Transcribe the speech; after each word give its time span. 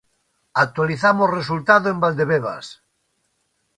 Actualizamos 0.63 1.29
resultado 1.39 1.85
en 1.91 1.99
Valdebebas. 2.03 2.67